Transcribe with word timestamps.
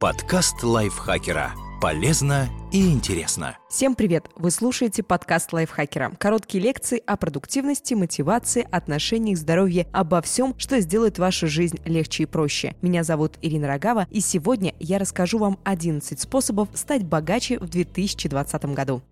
Подкаст 0.00 0.62
лайфхакера. 0.62 1.52
Полезно 1.78 2.48
и 2.72 2.90
интересно. 2.90 3.58
Всем 3.68 3.94
привет! 3.94 4.30
Вы 4.34 4.50
слушаете 4.50 5.02
подкаст 5.02 5.52
лайфхакера. 5.52 6.12
Короткие 6.18 6.64
лекции 6.64 7.02
о 7.04 7.18
продуктивности, 7.18 7.92
мотивации, 7.92 8.66
отношениях, 8.70 9.36
здоровье, 9.36 9.86
обо 9.92 10.22
всем, 10.22 10.54
что 10.56 10.80
сделает 10.80 11.18
вашу 11.18 11.48
жизнь 11.48 11.80
легче 11.84 12.22
и 12.22 12.26
проще. 12.26 12.74
Меня 12.80 13.04
зовут 13.04 13.34
Ирина 13.42 13.68
Рогава, 13.68 14.06
и 14.10 14.20
сегодня 14.20 14.72
я 14.80 14.98
расскажу 14.98 15.36
вам 15.36 15.58
11 15.64 16.18
способов 16.18 16.70
стать 16.72 17.04
богаче 17.04 17.58
в 17.58 17.68
2020 17.68 18.64
году. 18.72 19.02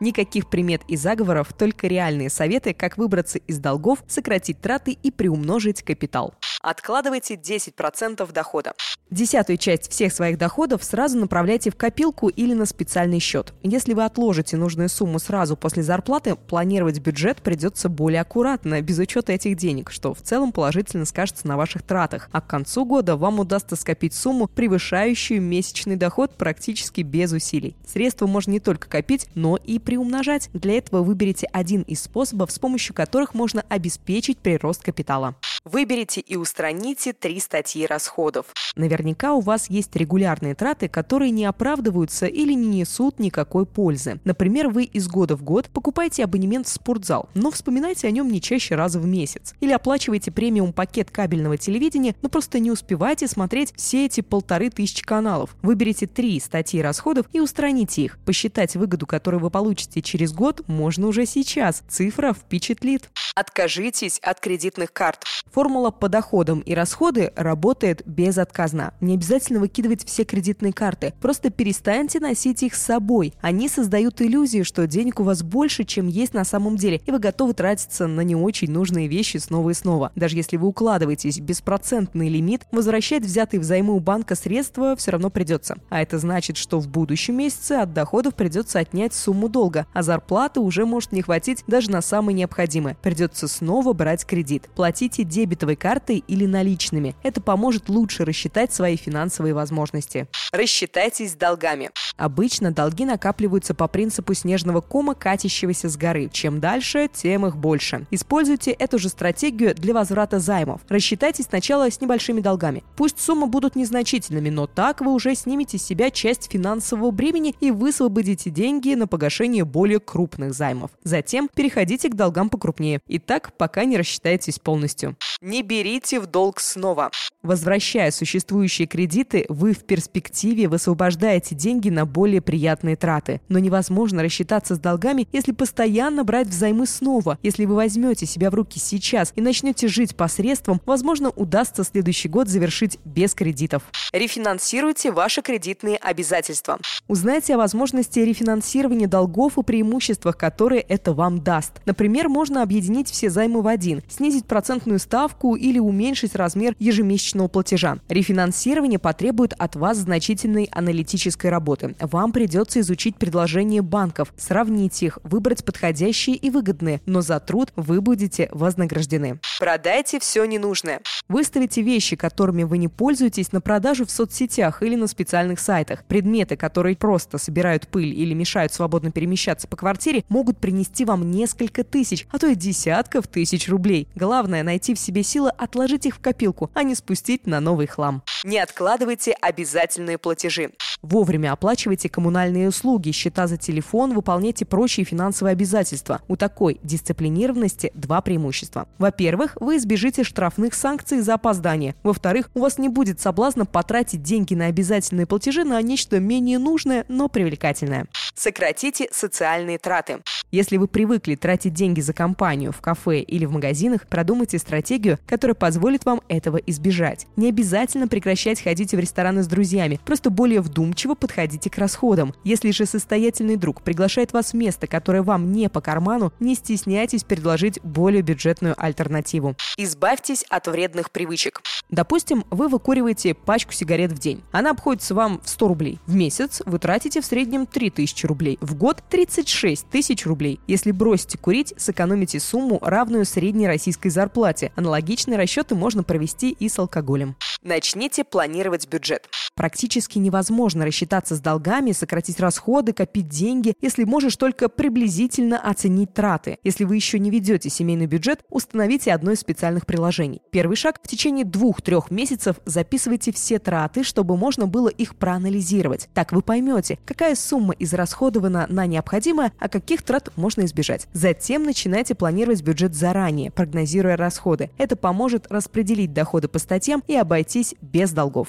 Никаких 0.00 0.48
примет 0.48 0.82
и 0.88 0.96
заговоров, 0.96 1.52
только 1.52 1.86
реальные 1.86 2.30
советы, 2.30 2.74
как 2.74 2.96
выбраться 2.96 3.38
из 3.38 3.58
долгов, 3.58 4.02
сократить 4.06 4.60
траты 4.60 4.92
и 4.92 5.10
приумножить 5.10 5.82
капитал. 5.82 6.34
Откладывайте 6.62 7.34
10% 7.34 8.32
дохода. 8.32 8.74
Десятую 9.08 9.56
часть 9.56 9.88
всех 9.90 10.12
своих 10.12 10.36
доходов 10.36 10.82
сразу 10.82 11.16
направляйте 11.16 11.70
в 11.70 11.76
копилку 11.76 12.28
или 12.28 12.54
на 12.54 12.66
специальный 12.66 13.20
счет. 13.20 13.54
Если 13.62 13.94
вы 13.94 14.04
отложите 14.04 14.56
нужную 14.56 14.88
сумму 14.88 15.20
сразу 15.20 15.56
после 15.56 15.84
зарплаты, 15.84 16.34
планировать 16.34 16.98
бюджет 16.98 17.40
придется 17.40 17.88
более 17.88 18.22
аккуратно, 18.22 18.82
без 18.82 18.98
учета 18.98 19.32
этих 19.32 19.56
денег, 19.56 19.92
что 19.92 20.12
в 20.12 20.22
целом 20.22 20.50
положительно 20.50 21.04
скажется 21.04 21.46
на 21.46 21.56
ваших 21.56 21.84
тратах. 21.84 22.28
А 22.32 22.40
к 22.40 22.48
концу 22.48 22.84
года 22.84 23.16
вам 23.16 23.38
удастся 23.38 23.76
скопить 23.76 24.12
сумму, 24.12 24.48
превышающую 24.48 25.40
месячный 25.40 25.94
доход 25.94 26.36
практически 26.36 27.02
без 27.02 27.30
усилий. 27.30 27.76
Средства 27.86 28.26
можно 28.26 28.50
не 28.50 28.60
только 28.60 28.88
копить, 28.88 29.28
но 29.36 29.56
и 29.56 29.78
приумножать. 29.78 30.50
Для 30.52 30.78
этого 30.78 31.04
выберите 31.04 31.46
один 31.52 31.82
из 31.82 32.02
способов, 32.02 32.50
с 32.50 32.58
помощью 32.58 32.92
которых 32.92 33.34
можно 33.34 33.64
обеспечить 33.68 34.38
прирост 34.38 34.82
капитала. 34.82 35.36
Выберите 35.64 36.20
и 36.20 36.36
устраните 36.46 37.12
три 37.12 37.40
статьи 37.40 37.84
расходов. 37.86 38.46
Наверняка 38.76 39.34
у 39.34 39.40
вас 39.40 39.68
есть 39.68 39.96
регулярные 39.96 40.54
траты, 40.54 40.88
которые 40.88 41.32
не 41.32 41.44
оправдываются 41.44 42.26
или 42.26 42.52
не 42.52 42.68
несут 42.68 43.18
никакой 43.18 43.66
пользы. 43.66 44.20
Например, 44.22 44.68
вы 44.68 44.84
из 44.84 45.08
года 45.08 45.34
в 45.34 45.42
год 45.42 45.68
покупаете 45.70 46.22
абонемент 46.22 46.68
в 46.68 46.70
спортзал, 46.70 47.28
но 47.34 47.50
вспоминаете 47.50 48.06
о 48.06 48.12
нем 48.12 48.30
не 48.30 48.40
чаще 48.40 48.76
раза 48.76 49.00
в 49.00 49.06
месяц. 49.06 49.54
Или 49.60 49.72
оплачиваете 49.72 50.30
премиум 50.30 50.72
пакет 50.72 51.10
кабельного 51.10 51.56
телевидения, 51.58 52.14
но 52.22 52.28
просто 52.28 52.60
не 52.60 52.70
успеваете 52.70 53.26
смотреть 53.26 53.74
все 53.76 54.06
эти 54.06 54.20
полторы 54.20 54.70
тысячи 54.70 55.04
каналов. 55.04 55.56
Выберите 55.62 56.06
три 56.06 56.38
статьи 56.38 56.80
расходов 56.80 57.26
и 57.32 57.40
устраните 57.40 58.02
их. 58.02 58.18
Посчитать 58.24 58.76
выгоду, 58.76 59.04
которую 59.04 59.40
вы 59.40 59.50
получите 59.50 60.00
через 60.00 60.32
год, 60.32 60.62
можно 60.68 61.08
уже 61.08 61.26
сейчас. 61.26 61.82
Цифра 61.88 62.32
впечатлит. 62.32 63.10
Откажитесь 63.34 64.20
от 64.20 64.38
кредитных 64.38 64.92
карт. 64.92 65.24
Формула 65.52 65.90
по 65.90 66.08
доходам 66.36 66.60
и 66.60 66.74
расходы 66.74 67.32
работает 67.34 68.02
безотказно. 68.04 68.92
Не 69.00 69.14
обязательно 69.14 69.58
выкидывать 69.58 70.06
все 70.06 70.24
кредитные 70.24 70.72
карты. 70.72 71.14
Просто 71.20 71.48
перестаньте 71.48 72.20
носить 72.20 72.62
их 72.62 72.74
с 72.74 72.82
собой. 72.82 73.32
Они 73.40 73.68
создают 73.68 74.20
иллюзию, 74.20 74.64
что 74.64 74.86
денег 74.86 75.20
у 75.20 75.22
вас 75.22 75.42
больше, 75.42 75.84
чем 75.84 76.08
есть 76.08 76.34
на 76.34 76.44
самом 76.44 76.76
деле, 76.76 77.00
и 77.06 77.10
вы 77.10 77.18
готовы 77.20 77.54
тратиться 77.54 78.06
на 78.06 78.20
не 78.20 78.36
очень 78.36 78.70
нужные 78.70 79.08
вещи 79.08 79.38
снова 79.38 79.70
и 79.70 79.74
снова. 79.74 80.12
Даже 80.14 80.36
если 80.36 80.58
вы 80.58 80.68
укладываетесь 80.68 81.38
в 81.38 81.42
беспроцентный 81.42 82.28
лимит, 82.28 82.66
возвращать 82.70 83.22
взятые 83.22 83.60
взаймы 83.60 83.94
у 83.94 84.00
банка 84.00 84.34
средства 84.34 84.94
все 84.96 85.12
равно 85.12 85.30
придется. 85.30 85.78
А 85.88 86.02
это 86.02 86.18
значит, 86.18 86.58
что 86.58 86.80
в 86.80 86.88
будущем 86.88 87.36
месяце 87.36 87.72
от 87.72 87.94
доходов 87.94 88.34
придется 88.34 88.78
отнять 88.78 89.14
сумму 89.14 89.48
долга, 89.48 89.86
а 89.94 90.02
зарплаты 90.02 90.60
уже 90.60 90.84
может 90.84 91.12
не 91.12 91.22
хватить 91.22 91.64
даже 91.66 91.90
на 91.90 92.02
самое 92.02 92.36
необходимое. 92.36 92.96
Придется 93.00 93.46
придется 93.46 93.48
снова 93.48 93.92
брать 93.92 94.24
кредит. 94.26 94.68
Платите 94.74 95.24
дебетовой 95.24 95.76
картой 95.76 96.18
или 96.28 96.46
наличными. 96.46 97.14
Это 97.22 97.40
поможет 97.40 97.88
лучше 97.88 98.24
рассчитать 98.24 98.72
свои 98.72 98.96
финансовые 98.96 99.54
возможности. 99.54 100.26
Рассчитайтесь 100.52 101.32
с 101.32 101.34
долгами. 101.34 101.90
Обычно 102.16 102.70
долги 102.70 103.04
накапливаются 103.04 103.74
по 103.74 103.88
принципу 103.88 104.34
снежного 104.34 104.80
кома, 104.80 105.14
катящегося 105.14 105.88
с 105.88 105.96
горы. 105.96 106.30
Чем 106.32 106.60
дальше, 106.60 107.10
тем 107.12 107.46
их 107.46 107.56
больше. 107.56 108.06
Используйте 108.10 108.70
эту 108.70 108.98
же 108.98 109.08
стратегию 109.08 109.74
для 109.74 109.92
возврата 109.92 110.38
займов. 110.38 110.80
Рассчитайтесь 110.88 111.46
сначала 111.46 111.90
с 111.90 112.00
небольшими 112.00 112.40
долгами. 112.40 112.84
Пусть 112.96 113.20
суммы 113.20 113.46
будут 113.46 113.76
незначительными, 113.76 114.48
но 114.48 114.66
так 114.66 115.00
вы 115.00 115.12
уже 115.12 115.34
снимете 115.34 115.78
с 115.78 115.82
себя 115.82 116.10
часть 116.10 116.50
финансового 116.50 117.10
бремени 117.10 117.54
и 117.60 117.70
высвободите 117.70 118.50
деньги 118.50 118.94
на 118.94 119.06
погашение 119.06 119.64
более 119.64 120.00
крупных 120.00 120.54
займов. 120.54 120.90
Затем 121.02 121.48
переходите 121.54 122.08
к 122.08 122.14
долгам 122.14 122.48
покрупнее. 122.48 123.00
И 123.06 123.18
так, 123.18 123.52
пока 123.56 123.84
не 123.84 123.96
рассчитаетесь 123.96 124.58
полностью. 124.58 125.16
Не 125.40 125.62
берите 125.62 126.15
в 126.18 126.26
долг 126.26 126.60
снова. 126.60 127.10
Возвращая 127.42 128.10
существующие 128.10 128.86
кредиты, 128.86 129.46
вы 129.48 129.72
в 129.72 129.84
перспективе 129.84 130.68
высвобождаете 130.68 131.54
деньги 131.54 131.90
на 131.90 132.06
более 132.06 132.40
приятные 132.40 132.96
траты. 132.96 133.40
Но 133.48 133.58
невозможно 133.58 134.22
рассчитаться 134.22 134.74
с 134.74 134.78
долгами, 134.78 135.28
если 135.32 135.52
постоянно 135.52 136.24
брать 136.24 136.48
взаймы 136.48 136.86
снова. 136.86 137.38
Если 137.42 137.64
вы 137.64 137.74
возьмете 137.74 138.26
себя 138.26 138.50
в 138.50 138.54
руки 138.54 138.78
сейчас 138.78 139.32
и 139.36 139.40
начнете 139.40 139.88
жить 139.88 140.16
по 140.16 140.28
средствам, 140.28 140.80
возможно, 140.86 141.30
удастся 141.30 141.84
следующий 141.84 142.28
год 142.28 142.48
завершить 142.48 142.98
без 143.04 143.34
кредитов. 143.34 143.82
Рефинансируйте 144.12 145.12
ваши 145.12 145.42
кредитные 145.42 145.96
обязательства. 145.96 146.78
Узнайте 147.08 147.54
о 147.54 147.58
возможности 147.58 148.20
рефинансирования 148.20 149.06
долгов 149.06 149.58
и 149.58 149.62
преимуществах, 149.62 150.36
которые 150.36 150.80
это 150.80 151.12
вам 151.12 151.42
даст. 151.42 151.72
Например, 151.84 152.28
можно 152.28 152.62
объединить 152.62 152.76
объединить 152.76 153.10
все 153.10 153.30
займы 153.30 153.62
в 153.62 153.66
один, 153.66 154.02
снизить 154.08 154.46
процентную 154.46 154.98
ставку 154.98 155.56
или 155.56 155.78
уменьшить 155.78 156.05
размер 156.34 156.74
ежемесячного 156.78 157.48
платежа. 157.48 157.98
Рефинансирование 158.08 158.98
потребует 158.98 159.52
от 159.58 159.76
вас 159.76 159.98
значительной 159.98 160.68
аналитической 160.72 161.48
работы. 161.48 161.94
Вам 162.00 162.32
придется 162.32 162.80
изучить 162.80 163.16
предложения 163.16 163.82
банков, 163.82 164.32
сравнить 164.36 165.02
их, 165.02 165.18
выбрать 165.24 165.64
подходящие 165.64 166.36
и 166.36 166.50
выгодные, 166.50 167.00
но 167.06 167.22
за 167.22 167.40
труд 167.40 167.72
вы 167.76 168.00
будете 168.00 168.48
вознаграждены. 168.52 169.40
Продайте 169.58 170.20
все 170.20 170.44
ненужное. 170.44 171.00
Выставите 171.28 171.82
вещи, 171.82 172.14
которыми 172.14 172.62
вы 172.62 172.78
не 172.78 172.88
пользуетесь, 172.88 173.52
на 173.52 173.60
продажу 173.60 174.06
в 174.06 174.10
соцсетях 174.10 174.82
или 174.82 174.94
на 174.94 175.06
специальных 175.06 175.58
сайтах. 175.58 176.04
Предметы, 176.04 176.56
которые 176.56 176.96
просто 176.96 177.38
собирают 177.38 177.88
пыль 177.88 178.14
или 178.14 178.34
мешают 178.34 178.72
свободно 178.72 179.10
перемещаться 179.10 179.66
по 179.66 179.76
квартире, 179.76 180.24
могут 180.28 180.58
принести 180.58 181.04
вам 181.04 181.30
несколько 181.30 181.82
тысяч, 181.84 182.26
а 182.30 182.38
то 182.38 182.46
и 182.46 182.54
десятков 182.54 183.26
тысяч 183.26 183.68
рублей. 183.68 184.08
Главное 184.14 184.62
найти 184.62 184.94
в 184.94 184.98
себе 184.98 185.22
силы 185.22 185.50
отложить 185.50 185.95
их 186.04 186.16
в 186.16 186.20
копилку, 186.20 186.70
а 186.74 186.82
не 186.82 186.94
спустить 186.94 187.46
на 187.46 187.60
новый 187.60 187.86
хлам. 187.86 188.22
Не 188.44 188.58
откладывайте 188.58 189.32
обязательные 189.32 190.18
платежи. 190.18 190.72
Вовремя 191.02 191.52
оплачивайте 191.52 192.08
коммунальные 192.08 192.68
услуги, 192.68 193.12
счета 193.12 193.46
за 193.46 193.56
телефон, 193.56 194.12
выполняйте 194.12 194.64
прочие 194.64 195.06
финансовые 195.06 195.52
обязательства. 195.52 196.20
У 196.26 196.36
такой 196.36 196.80
дисциплинированности 196.82 197.92
два 197.94 198.20
преимущества. 198.20 198.88
Во-первых, 198.98 199.56
вы 199.60 199.76
избежите 199.76 200.24
штрафных 200.24 200.74
санкций 200.74 201.20
за 201.20 201.34
опоздание. 201.34 201.94
Во-вторых, 202.02 202.50
у 202.54 202.60
вас 202.60 202.78
не 202.78 202.88
будет 202.88 203.20
соблазна 203.20 203.66
потратить 203.66 204.22
деньги 204.22 204.54
на 204.54 204.66
обязательные 204.66 205.26
платежи 205.26 205.64
на 205.64 205.80
нечто 205.80 206.18
менее 206.18 206.58
нужное, 206.58 207.04
но 207.08 207.28
привлекательное. 207.28 208.08
Сократите 208.34 209.08
социальные 209.12 209.78
траты. 209.78 210.18
Если 210.52 210.76
вы 210.76 210.86
привыкли 210.86 211.34
тратить 211.34 211.74
деньги 211.74 212.00
за 212.00 212.12
компанию 212.12 212.72
в 212.72 212.80
кафе 212.80 213.20
или 213.20 213.44
в 213.44 213.52
магазинах, 213.52 214.06
продумайте 214.06 214.58
стратегию, 214.58 215.18
которая 215.26 215.54
позволит 215.54 216.04
вам 216.04 216.22
этого 216.28 216.58
избежать. 216.58 217.26
Не 217.36 217.48
обязательно 217.48 218.06
прекращать 218.06 218.62
ходить 218.62 218.92
в 218.92 218.98
рестораны 218.98 219.42
с 219.42 219.48
друзьями, 219.48 220.00
просто 220.04 220.30
более 220.30 220.60
вдумчиво 220.60 221.14
подходите 221.14 221.68
к 221.68 221.78
расходам. 221.78 222.32
Если 222.44 222.70
же 222.70 222.86
состоятельный 222.86 223.56
друг 223.56 223.82
приглашает 223.82 224.32
вас 224.32 224.52
в 224.52 224.54
место, 224.54 224.86
которое 224.86 225.22
вам 225.22 225.52
не 225.52 225.68
по 225.68 225.80
карману, 225.80 226.32
не 226.38 226.54
стесняйтесь 226.54 227.24
предложить 227.24 227.80
более 227.82 228.22
бюджетную 228.22 228.74
альтернативу. 228.78 229.56
Избавьтесь 229.76 230.44
от 230.48 230.68
вредных 230.68 231.10
привычек. 231.10 231.60
Допустим, 231.90 232.44
вы 232.50 232.68
выкуриваете 232.68 233.34
пачку 233.34 233.72
сигарет 233.72 234.12
в 234.12 234.18
день. 234.18 234.42
Она 234.50 234.70
обходится 234.70 235.14
вам 235.14 235.40
в 235.44 235.48
100 235.48 235.68
рублей. 235.68 236.00
В 236.06 236.14
месяц 236.14 236.60
вы 236.66 236.78
тратите 236.78 237.20
в 237.20 237.24
среднем 237.24 237.66
3000 237.66 238.26
рублей. 238.26 238.58
В 238.60 238.74
год 238.74 239.02
36 239.08 239.88
тысяч 239.88 240.26
рублей. 240.26 240.58
Если 240.66 240.90
бросите 240.90 241.38
курить, 241.38 241.74
сэкономите 241.76 242.40
сумму, 242.40 242.78
равную 242.82 243.24
средней 243.24 243.68
российской 243.68 244.08
зарплате. 244.08 244.72
Аналогичные 244.74 245.38
расчеты 245.38 245.74
можно 245.74 246.02
провести 246.02 246.50
и 246.50 246.68
с 246.68 246.78
алкоголем. 246.78 247.36
Начните 247.62 248.24
планировать 248.24 248.88
бюджет. 248.88 249.28
Практически 249.56 250.18
невозможно 250.18 250.84
рассчитаться 250.84 251.34
с 251.34 251.40
долгами, 251.40 251.92
сократить 251.92 252.38
расходы, 252.40 252.92
копить 252.92 253.28
деньги, 253.28 253.74
если 253.80 254.04
можешь 254.04 254.36
только 254.36 254.68
приблизительно 254.68 255.58
оценить 255.58 256.12
траты. 256.12 256.58
Если 256.62 256.84
вы 256.84 256.96
еще 256.96 257.18
не 257.18 257.30
ведете 257.30 257.70
семейный 257.70 258.06
бюджет, 258.06 258.44
установите 258.50 259.12
одно 259.14 259.32
из 259.32 259.40
специальных 259.40 259.86
приложений. 259.86 260.42
Первый 260.50 260.76
шаг– 260.76 261.00
в 261.02 261.08
течение 261.08 261.46
двух-трех 261.76 262.10
месяцев 262.10 262.56
записывайте 262.64 263.32
все 263.32 263.58
траты, 263.58 264.02
чтобы 264.02 264.36
можно 264.36 264.66
было 264.66 264.88
их 264.88 265.16
проанализировать. 265.16 266.08
Так 266.14 266.32
вы 266.32 266.40
поймете, 266.42 266.98
какая 267.04 267.34
сумма 267.34 267.74
израсходована 267.78 268.66
на 268.68 268.86
необходимое, 268.86 269.52
а 269.58 269.68
каких 269.68 270.02
трат 270.02 270.32
можно 270.36 270.64
избежать. 270.64 271.06
Затем 271.12 271.64
начинайте 271.64 272.14
планировать 272.14 272.62
бюджет 272.62 272.94
заранее, 272.94 273.50
прогнозируя 273.50 274.16
расходы. 274.16 274.70
Это 274.78 274.96
поможет 274.96 275.46
распределить 275.50 276.12
доходы 276.12 276.48
по 276.48 276.58
статьям 276.58 277.02
и 277.06 277.14
обойтись 277.14 277.74
без 277.82 278.12
долгов. 278.12 278.48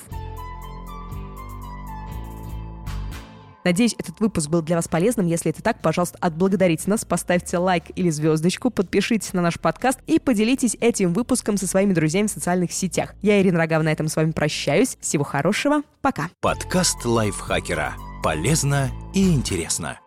Надеюсь, 3.67 3.95
этот 3.97 4.21
выпуск 4.21 4.49
был 4.49 4.61
для 4.61 4.77
вас 4.77 4.87
полезным. 4.87 5.25
Если 5.25 5.51
это 5.51 5.61
так, 5.61 5.81
пожалуйста, 5.81 6.17
отблагодарите 6.21 6.89
нас, 6.89 7.03
поставьте 7.03 7.57
лайк 7.57 7.83
или 7.97 8.09
звездочку, 8.09 8.69
подпишитесь 8.69 9.33
на 9.33 9.41
наш 9.41 9.59
подкаст 9.59 9.99
и 10.07 10.19
поделитесь 10.19 10.77
этим 10.79 11.11
выпуском 11.11 11.57
со 11.57 11.67
своими 11.67 11.91
друзьями 11.91 12.27
в 12.27 12.31
социальных 12.31 12.71
сетях. 12.71 13.13
Я, 13.21 13.41
Ирина 13.41 13.57
Рогава, 13.57 13.83
на 13.83 13.91
этом 13.91 14.07
с 14.07 14.15
вами 14.15 14.31
прощаюсь. 14.31 14.97
Всего 15.01 15.25
хорошего. 15.25 15.81
Пока. 16.01 16.29
Подкаст 16.39 17.03
лайфхакера. 17.03 17.95
Полезно 18.23 18.89
и 19.13 19.33
интересно. 19.33 19.99